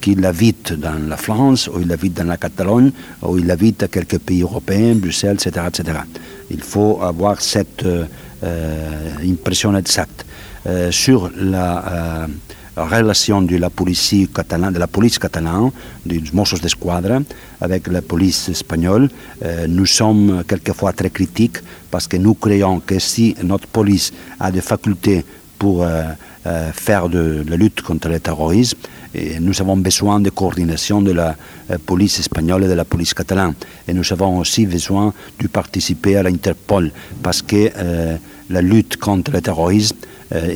qui 0.00 0.16
l'habitent 0.16 0.72
dans 0.72 0.98
la 1.08 1.16
France, 1.16 1.68
ou 1.72 1.80
ils 1.80 1.86
l'habitent 1.86 2.14
dans 2.14 2.24
la 2.26 2.36
Catalogne, 2.36 2.90
ou 3.22 3.38
ils 3.38 3.46
l'habitent 3.46 3.84
à 3.84 3.86
quelques 3.86 4.18
pays 4.18 4.42
européens, 4.42 4.96
Bruxelles, 4.96 5.38
etc. 5.40 5.66
etc. 5.68 5.98
Il 6.50 6.62
faut 6.62 7.00
avoir 7.00 7.40
cette 7.40 7.86
impression 9.22 9.76
exacte. 9.76 10.26
sur 10.90 11.30
la 11.36 12.26
relation 12.76 13.42
de 13.42 13.56
la 13.56 13.70
police 13.70 14.14
catalane, 14.32 14.72
de 14.72 14.78
la 14.78 14.86
police 14.86 15.18
catalane, 15.18 15.70
des 16.06 16.22
Mossos 16.32 16.60
d'Esquadra, 16.60 17.20
avec 17.60 17.86
la 17.88 18.02
police 18.02 18.48
espagnole. 18.48 19.08
Euh, 19.44 19.66
nous 19.68 19.86
sommes 19.86 20.42
quelquefois 20.46 20.92
très 20.92 21.10
critiques 21.10 21.58
parce 21.90 22.08
que 22.08 22.16
nous 22.16 22.34
croyons 22.34 22.80
que 22.80 22.98
si 22.98 23.34
notre 23.42 23.66
police 23.66 24.12
a 24.40 24.50
des 24.50 24.62
facultés 24.62 25.24
pour 25.58 25.82
euh, 25.82 26.04
euh, 26.46 26.72
faire 26.72 27.08
de 27.08 27.44
la 27.46 27.56
lutte 27.56 27.82
contre 27.82 28.08
le 28.08 28.20
terrorisme, 28.20 28.78
nous 29.40 29.60
avons 29.60 29.76
besoin 29.76 30.20
de 30.20 30.30
coordination 30.30 31.02
de 31.02 31.12
la 31.12 31.36
police 31.84 32.18
espagnole 32.18 32.64
et 32.64 32.66
de 32.66 32.72
la 32.72 32.86
police 32.86 33.12
catalane. 33.12 33.52
Et 33.86 33.92
nous 33.92 34.10
avons 34.10 34.38
aussi 34.38 34.64
besoin 34.64 35.12
de 35.38 35.48
participer 35.48 36.16
à 36.16 36.22
l'Interpol 36.22 36.90
parce 37.22 37.42
que 37.42 37.70
la 38.48 38.62
lutte 38.62 38.96
contre 38.96 39.32
le 39.32 39.42
terrorisme 39.42 39.98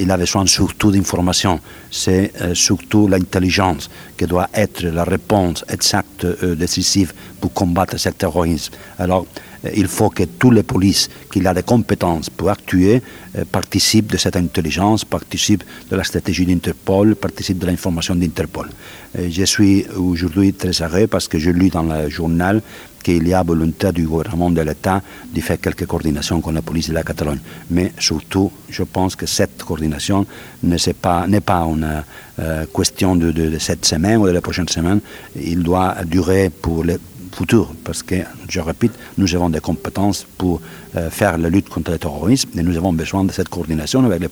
il 0.01 0.11
a 0.11 0.17
besoin 0.17 0.47
surtout 0.47 0.91
d'informations. 0.91 1.61
C'est 1.91 2.33
euh, 2.41 2.55
surtout 2.55 3.09
l'intelligence 3.09 3.91
qui 4.17 4.27
doit 4.27 4.49
être 4.55 4.83
la 4.83 5.05
réponse 5.05 5.65
exacte, 5.69 6.25
euh, 6.25 6.55
décisive 6.55 7.13
pour 7.41 7.53
combattre 7.53 7.99
ce 7.99 8.09
terrorisme. 8.11 8.75
Alors, 8.99 9.27
il 9.75 9.89
faut 9.89 10.11
que 10.11 10.25
toutes 10.25 10.55
les 10.55 10.63
polices 10.63 11.09
qui 11.33 11.47
ont 11.47 11.53
des 11.53 11.63
compétences 11.63 12.31
pour 12.31 12.51
actuer 12.51 13.03
participent 13.51 14.13
de 14.13 14.17
cette 14.17 14.37
intelligence, 14.37 15.05
participent 15.05 15.65
de 15.91 15.97
la 15.97 16.05
stratégie 16.05 16.47
d'Interpol, 16.47 17.17
participent 17.17 17.59
de 17.59 17.67
l'information 17.67 18.15
d'Interpol. 18.15 18.69
Je 19.15 19.45
suis 19.45 19.87
aujourd'hui 19.97 20.53
très 20.53 20.83
heureux 20.83 21.07
parce 21.07 21.29
que 21.29 21.39
je 21.39 21.51
lis 21.51 21.71
dans 21.71 21.83
le 21.83 22.09
journal 22.09 22.63
qu'il 23.07 23.29
y 23.29 23.35
a 23.35 23.43
volonté 23.45 23.93
du 23.93 24.05
gouvernement 24.05 24.51
de 24.51 24.61
l'État 24.63 25.01
de 25.33 25.41
faire 25.41 25.61
quelques 25.61 25.87
coordinations 25.87 26.39
avec 26.43 26.55
la 26.57 26.63
police 26.63 26.89
de 26.89 26.95
la 26.95 27.05
Catalogne. 27.05 27.39
Mais 27.71 27.93
surtout, 28.01 28.51
je 28.69 28.83
pense 28.83 29.15
que 29.15 29.27
cette 29.27 29.63
coordination 29.63 30.27
n'est 30.65 30.93
pas, 30.93 31.25
une 31.29 32.03
euh, 32.41 32.65
question 32.75 33.15
de, 33.15 33.59
cette 33.61 33.85
semaine 33.87 34.17
ou 34.17 34.27
de 34.27 34.33
la 34.33 34.41
prochaine 34.41 34.69
semaine. 34.69 35.01
Il 35.37 35.63
doit 35.63 35.95
durer 36.05 36.51
pour 36.51 36.83
les 36.83 36.99
futur, 37.37 37.69
parce 37.85 38.03
que, 38.03 38.17
je 38.49 38.61
répète, 38.61 38.93
nous 39.19 39.35
avons 39.35 39.51
des 39.51 39.61
compétences 39.61 40.27
pour 40.39 40.61
euh, 40.97 41.11
faire 41.11 41.37
la 41.37 41.51
lutte 41.51 41.69
contre 41.69 41.91
le 41.91 41.99
terrorisme 41.99 42.49
et 42.59 42.63
nous 42.63 42.77
avons 42.77 42.93
besoin 42.93 43.25
de 43.25 43.33
cette 43.33 43.51
coordination 43.51 44.05
avec 44.05 44.21
les 44.21 44.31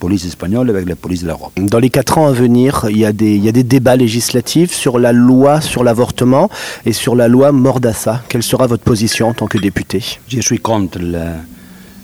polices 0.00 0.24
espagnoles 0.24 0.68
et 0.68 0.70
avec 0.70 0.86
les 0.86 0.94
polices 0.94 1.22
de 1.22 1.28
l'Europe. 1.28 1.52
Dans 1.56 1.78
les 1.78 1.90
quatre 1.90 2.16
ans 2.18 2.28
à 2.28 2.32
venir, 2.32 2.86
il 2.88 2.98
y, 2.98 3.04
a 3.04 3.12
des, 3.12 3.36
il 3.36 3.44
y 3.44 3.48
a 3.48 3.52
des 3.52 3.64
débats 3.64 3.96
législatifs 3.96 4.72
sur 4.72 4.98
la 4.98 5.12
loi 5.12 5.60
sur 5.60 5.84
l'avortement 5.84 6.48
et 6.86 6.94
sur 6.94 7.14
la 7.14 7.28
loi 7.28 7.52
Mordassa. 7.52 8.22
Quelle 8.28 8.42
sera 8.42 8.66
votre 8.66 8.84
position 8.84 9.28
en 9.28 9.34
tant 9.34 9.46
que 9.46 9.58
député? 9.58 10.02
Je 10.28 10.40
suis 10.40 10.58
contre 10.58 11.00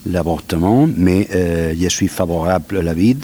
l'avortement, 0.07 0.87
mais 0.95 1.29
euh, 1.35 1.75
je 1.81 1.89
suis 1.89 2.09
favorable 2.09 2.79
à 2.79 2.83
la 2.83 2.93
vie, 2.93 3.17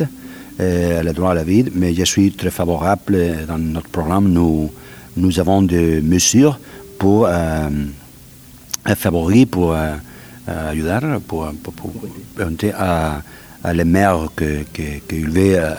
euh, 0.61 1.03
le 1.03 1.13
droit 1.13 1.33
à 1.33 1.35
la 1.35 1.45
vie, 1.45 1.67
mais 1.75 1.93
je 1.95 2.05
suis 2.05 2.33
très 2.33 2.51
favorable, 2.51 3.19
dans 3.47 3.59
notre 3.59 3.89
programme, 3.89 4.29
nous, 4.29 4.71
nous 5.17 5.39
avons 5.39 5.61
des 5.61 6.01
mesures 6.01 6.59
pour 7.01 7.27
euh, 7.27 7.71
favoriser, 8.95 9.47
pour 9.47 9.73
euh, 9.73 9.97
aider, 10.75 11.19
pour, 11.27 11.51
pour, 11.63 11.73
pour, 11.73 11.93
à, 12.77 13.23
à, 13.65 13.73
les 13.73 13.85
mères 13.85 14.29
qui, 14.37 15.01
qui, 15.09 15.21
veulent 15.23 15.77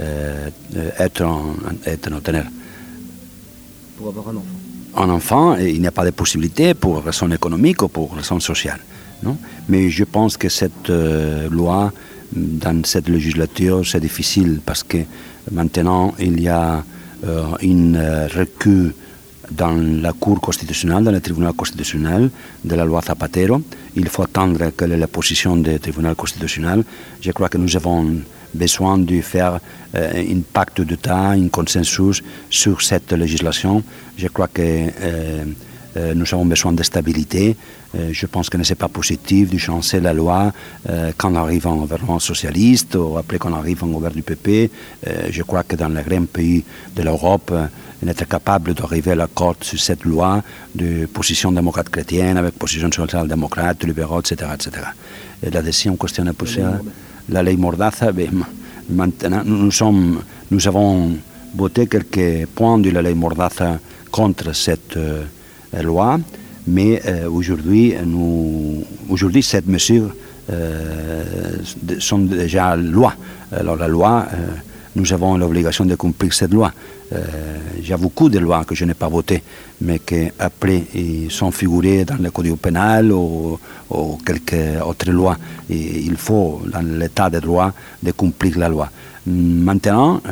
euh, 0.00 0.50
être, 0.98 1.22
en, 1.22 1.54
être 1.86 2.10
Pour 3.96 4.08
avoir 4.08 4.28
un 4.28 4.36
enfant 4.36 4.58
un 4.96 5.10
enfant, 5.10 5.54
il 5.56 5.80
n'y 5.80 5.86
a 5.86 5.92
pas 5.92 6.04
de 6.04 6.10
possibilité 6.10 6.74
pour 6.74 7.04
raison 7.04 7.30
économique 7.30 7.82
ou 7.82 7.88
pour 7.88 8.16
raison 8.16 8.40
sociale. 8.40 8.80
Non? 9.22 9.36
Mais 9.68 9.90
je 9.90 10.02
pense 10.02 10.36
que 10.36 10.48
cette 10.48 10.88
loi, 10.88 11.92
dans 12.32 12.82
cette 12.84 13.08
législature, 13.08 13.86
c'est 13.86 14.00
difficile 14.00 14.60
parce 14.64 14.82
que 14.82 14.98
maintenant, 15.52 16.14
il 16.18 16.40
y 16.40 16.48
a 16.48 16.82
euh, 17.24 17.44
une 17.62 17.98
recul 18.34 18.94
dans 19.50 19.76
la 20.02 20.12
Cour 20.12 20.40
constitutionnelle, 20.40 21.04
dans 21.04 21.12
le 21.12 21.20
tribunal 21.20 21.52
constitutionnel 21.52 22.30
de 22.64 22.74
la 22.74 22.84
loi 22.84 23.00
Zapatero. 23.02 23.62
Il 23.96 24.08
faut 24.08 24.22
attendre 24.22 24.62
est 24.62 24.86
la 24.86 25.08
position 25.08 25.56
du 25.56 25.78
tribunal 25.78 26.14
constitutionnel. 26.14 26.84
Je 27.20 27.30
crois 27.32 27.48
que 27.48 27.58
nous 27.58 27.76
avons 27.76 28.20
besoin 28.54 28.98
de 28.98 29.20
faire 29.20 29.60
euh, 29.94 30.22
un 30.34 30.40
pacte 30.52 30.80
d'État, 30.80 31.30
un 31.30 31.48
consensus 31.48 32.22
sur 32.50 32.80
cette 32.82 33.12
législation. 33.12 33.82
Je 34.16 34.28
crois 34.28 34.48
que 34.48 34.62
euh, 34.62 35.44
Euh, 35.98 36.14
nous 36.14 36.26
avons 36.32 36.44
besoin 36.44 36.72
de 36.72 36.82
stabilité. 36.82 37.56
Euh, 37.96 38.10
je 38.12 38.26
pense 38.26 38.48
que 38.48 38.62
ce 38.62 38.72
n'est 38.72 38.76
pas 38.76 38.88
positif 38.88 39.50
de 39.50 39.58
changer 39.58 40.00
la 40.00 40.12
loi 40.12 40.52
euh, 40.88 41.12
quand 41.16 41.32
on 41.32 41.36
arrive 41.36 41.66
en 41.66 41.76
gouvernement 41.76 42.18
socialiste 42.18 42.94
ou 42.94 43.16
après 43.18 43.38
qu'on 43.38 43.54
arrive 43.54 43.82
en 43.84 43.88
gouvernement 43.88 44.08
du 44.08 44.22
PP. 44.22 44.70
je 45.30 45.42
crois 45.42 45.62
que 45.64 45.76
dans 45.76 45.88
les 45.88 46.02
grands 46.02 46.26
pays 46.26 46.64
de 46.96 47.02
l'Europe, 47.02 47.52
est 48.06 48.28
capable 48.28 48.74
d'arriver 48.74 49.12
à 49.12 49.16
l'accord 49.16 49.56
sur 49.60 49.80
cette 49.80 50.04
loi 50.04 50.42
de 50.74 51.06
position 51.06 51.50
démocrate 51.50 51.88
chrétienne 51.88 52.36
avec 52.36 52.54
position 52.54 52.90
social-démocrate, 52.92 53.84
libéraux, 53.84 54.20
etc. 54.20 54.50
etc. 54.54 54.70
Et 55.42 55.50
la 55.50 55.62
deuxième 55.62 55.96
question 55.98 56.24
est 56.26 56.32
posée, 56.32 56.62
la 57.28 57.42
ley 57.42 57.56
Mordaza, 57.56 58.12
ben, 58.18 58.44
nous, 60.50 60.68
avons 60.68 61.16
voté 61.54 61.86
quelques 61.86 62.46
points 62.54 62.78
de 62.78 62.90
la 62.90 63.02
ley 63.02 63.14
Mordaza 63.14 63.78
contre 64.10 64.54
cette 64.54 64.96
loi, 65.82 66.18
mais 66.68 67.00
euh, 67.06 67.28
aujourd'hui, 67.30 67.94
aujourd'hui, 69.08 69.42
cette 69.42 69.66
mesure 69.66 70.10
euh, 70.50 71.24
sont 71.98 72.18
déjà 72.18 72.76
loi. 72.76 73.14
Alors 73.50 73.76
la 73.76 73.88
loi, 73.88 74.26
euh, 74.32 74.36
nous 74.96 75.12
avons 75.12 75.36
l'obligation 75.38 75.86
de 75.86 75.94
cumplir 75.94 76.32
cette 76.32 76.52
loi. 76.52 76.72
a 77.10 77.96
beaucoup 77.96 78.28
de 78.28 78.38
lois 78.38 78.64
que 78.64 78.74
je 78.74 78.84
n'ai 78.84 78.94
pas 78.94 79.08
votées, 79.08 79.42
mais 79.80 80.00
qui 80.00 80.28
après 80.38 80.84
sont 81.30 81.50
figurées 81.50 82.04
dans 82.04 82.20
le 82.20 82.30
code 82.30 82.54
pénal 82.58 83.12
ou, 83.12 83.58
quelques 84.26 84.82
autres 84.84 85.10
lois. 85.10 85.36
Il 85.70 86.16
faut, 86.16 86.60
dans 86.70 86.82
l'état 86.82 87.30
de 87.30 87.40
droit, 87.40 87.72
de 88.02 88.10
cumplir 88.12 88.58
la 88.58 88.68
loi. 88.68 88.90
Maintenant, 89.28 90.22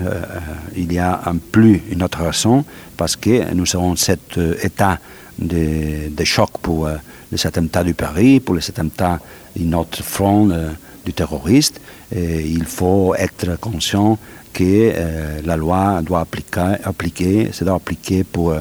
il 0.74 0.92
y 0.92 0.98
a 0.98 1.20
un 1.26 1.36
plus 1.36 1.82
une 1.90 2.02
autre 2.02 2.22
raison, 2.22 2.64
parce 2.96 3.14
que 3.14 3.52
nous 3.52 3.66
avons 3.76 3.94
cet 3.94 4.38
état 4.62 4.98
de, 5.38 6.24
choc 6.24 6.50
pour 6.62 6.86
euh, 6.86 6.96
les 7.30 7.46
attentats 7.46 7.84
du 7.84 7.94
Paris, 7.94 8.40
pour 8.40 8.54
les 8.54 8.68
attentats 8.68 9.20
de 9.56 9.64
notre 9.64 10.02
front 10.02 10.50
euh, 10.50 10.70
du 11.04 11.12
terroriste. 11.12 11.80
il 12.14 12.64
faut 12.64 13.14
être 13.16 13.58
conscient 13.60 14.18
que 14.52 14.64
euh, 14.64 15.40
la 15.44 15.56
loi 15.56 16.00
doit 16.02 16.20
appliquer, 16.20 16.76
appliquer 16.82 17.50
doit 17.60 17.76
appliquer 17.76 18.24
pour, 18.24 18.54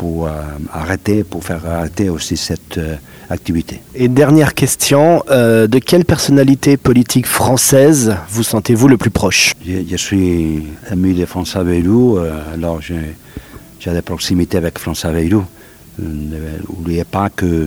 pour 0.00 0.30
arrêter, 0.72 1.24
pour 1.24 1.44
faire 1.44 1.66
arrêter 1.66 2.08
aussi 2.08 2.38
cette 2.38 2.80
activité. 3.28 3.82
Et 3.94 4.08
dernière 4.08 4.54
question, 4.54 5.22
de 5.28 5.78
quelle 5.78 6.06
personnalité 6.06 6.78
politique 6.78 7.26
française 7.26 8.16
vous 8.30 8.42
sentez-vous 8.42 8.88
le 8.88 8.96
plus 8.96 9.10
proche? 9.10 9.52
Je, 9.62 9.96
suis 9.96 10.68
ami 10.90 11.12
de 11.12 11.26
François 11.26 11.64
Bayrou, 11.64 12.18
alors 12.54 12.80
j'ai 12.80 13.14
j'ai 13.80 13.92
des 13.92 14.02
proximités 14.02 14.58
avec 14.58 14.78
François 14.78 15.10
Bayrou. 15.10 15.42
N'oubliez 15.98 17.04
pas 17.04 17.30
que 17.30 17.66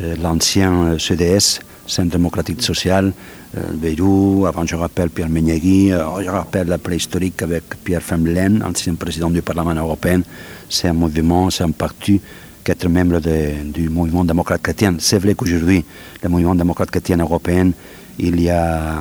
euh, 0.00 0.16
l'ancien 0.22 0.72
euh, 0.72 0.98
CDS, 0.98 1.60
Centre 1.90 2.10
démocratique 2.10 2.62
social, 2.62 3.12
euh, 3.56 4.46
avant 4.46 4.64
je 4.64 4.76
rappelle 4.76 5.10
Pierre 5.10 5.28
Méniagui, 5.28 5.90
je 5.90 6.30
rappelle 6.30 6.68
la 6.68 6.78
préhistorique 6.78 7.42
avec 7.42 7.64
Pierre 7.84 8.02
Femlen, 8.02 8.62
ancien 8.62 8.94
président 8.94 9.30
du 9.30 9.42
Parlement 9.42 9.74
européen. 9.74 10.22
C'est 10.68 10.88
un 10.88 10.92
mouvement, 10.92 11.50
c'est 11.50 11.64
un 11.64 11.72
parti 11.72 12.20
qu'être 12.62 12.88
membre 12.88 13.20
du 13.20 13.88
mouvement 13.88 14.24
démocrate 14.24 14.62
chrétien. 14.62 14.94
C'est 14.98 15.18
vrai 15.18 15.34
qu'aujourd'hui, 15.34 15.84
le 16.22 16.28
mouvement 16.28 16.54
démocrate 16.54 16.90
chrétien 16.90 17.18
européen 17.18 17.72
il 18.18 18.40
y 18.40 18.50
a 18.50 18.98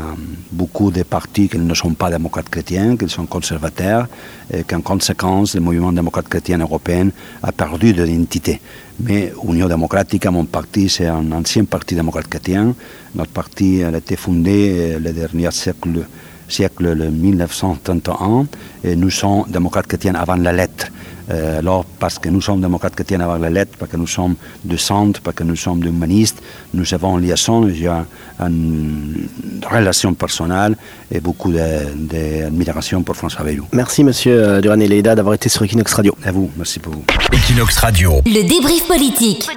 beaucoup 0.51 0.91
de 0.91 1.03
partis 1.03 1.49
qui 1.49 1.57
ne 1.57 1.73
sont 1.73 1.93
pas 1.93 2.09
démocrates 2.09 2.49
chrétiens, 2.49 2.95
qui 2.95 3.09
sont 3.09 3.25
conservateurs, 3.25 4.07
et 4.53 4.63
qu'en 4.63 4.81
conséquence, 4.81 5.55
le 5.55 5.61
mouvement 5.61 5.91
démocrate 5.91 6.27
chrétien 6.27 6.57
européen 6.59 7.09
a 7.43 7.51
perdu 7.51 7.93
de 7.93 8.03
l'identité. 8.03 8.61
Mais 9.01 9.31
Union 9.47 9.67
démocratique, 9.67 10.25
mon 10.27 10.45
parti, 10.45 10.89
c'est 10.89 11.07
un 11.07 11.31
ancien 11.31 11.65
parti 11.65 11.95
démocrate 11.95 12.27
chrétien. 12.27 12.75
Notre 13.15 13.31
parti 13.31 13.83
a 13.83 13.95
été 13.95 14.15
fondé 14.15 14.75
euh, 14.77 14.99
le 14.99 15.13
dernier 15.13 15.51
siècle, 15.51 16.05
siècle 16.47 17.09
1931, 17.09 18.47
et 18.83 18.95
nous 18.95 19.09
sommes 19.09 19.45
démocrates 19.47 19.87
chrétiens 19.87 20.15
avant 20.15 20.35
la 20.35 20.51
lettre. 20.51 20.87
Euh, 21.29 21.59
alors, 21.59 21.85
parce 21.85 22.17
que 22.17 22.29
nous 22.29 22.41
sommes 22.41 22.61
démocrates 22.61 22.95
chrétiens 22.95 23.19
avant 23.19 23.37
la 23.37 23.49
lettre, 23.49 23.73
parce 23.77 23.91
que 23.91 23.97
nous 23.97 24.07
sommes 24.07 24.35
de 24.63 24.77
centre, 24.77 25.21
parce 25.21 25.35
que 25.35 25.43
nous 25.43 25.55
sommes 25.55 25.83
humanistes, 25.83 26.41
nous 26.73 26.91
avons 26.93 27.17
une 27.19 27.25
liaison, 27.25 27.67
il 27.67 27.81
y 27.81 27.87
a 27.87 28.05
une 28.39 29.27
relation 29.69 30.13
personnelle 30.13 30.75
et 31.11 31.19
beaucoup 31.19 31.51
d'admiration 31.51 33.03
pour 33.03 33.15
François 33.15 33.43
Bayrou. 33.43 33.67
Merci 33.73 34.03
Monsieur 34.03 34.43
euh, 34.43 34.61
Duran 34.61 34.79
et 34.79 34.87
Leida 34.87 35.15
d'avoir 35.15 35.35
été 35.35 35.49
sur 35.49 35.63
Equinox 35.63 35.93
Radio. 35.93 36.15
À 36.23 36.31
vous, 36.31 36.49
merci 36.57 36.79
pour 36.79 36.93
vous. 36.93 37.03
Equinox 37.31 37.77
Radio. 37.77 38.21
Le 38.25 38.47
débrief 38.47 38.87
politique. 38.87 39.47